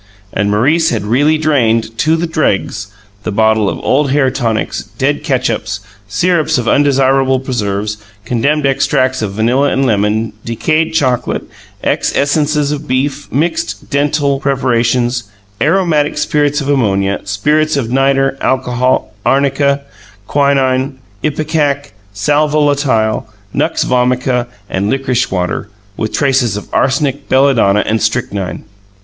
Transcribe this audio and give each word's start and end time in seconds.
And 0.33 0.49
Maurice 0.49 0.89
had 0.89 1.03
really 1.03 1.37
drained 1.37 1.95
to 1.99 2.15
the 2.15 2.25
dregs 2.25 2.87
the 3.21 3.31
bottle 3.31 3.69
of 3.69 3.77
old 3.81 4.09
hair 4.09 4.31
tonics, 4.31 4.81
dead 4.97 5.23
catsups, 5.23 5.79
syrups 6.07 6.57
of 6.57 6.67
undesirable 6.67 7.39
preserves, 7.39 7.97
condemned 8.25 8.65
extracts 8.65 9.21
of 9.21 9.33
vanilla 9.33 9.69
and 9.69 9.85
lemon, 9.85 10.33
decayed 10.43 10.95
chocolate, 10.95 11.43
ex 11.83 12.11
essence 12.15 12.55
of 12.71 12.87
beef, 12.87 13.31
mixed 13.31 13.91
dental 13.91 14.39
preparations, 14.39 15.25
aromatic 15.61 16.17
spirits 16.17 16.61
of 16.61 16.67
ammonia, 16.69 17.21
spirits 17.25 17.77
of 17.77 17.91
nitre, 17.91 18.35
alcohol, 18.41 19.13
arnica, 19.23 19.81
quinine, 20.25 20.97
ipecac, 21.23 21.91
sal 22.11 22.47
volatile, 22.47 23.27
nux 23.53 23.85
vomica 23.85 24.47
and 24.67 24.89
licorice 24.89 25.29
water 25.29 25.69
with 25.95 26.11
traces 26.11 26.57
of 26.57 26.67
arsenic, 26.73 27.29
belladonna 27.29 27.83
and 27.85 28.01
strychnine. 28.01 28.63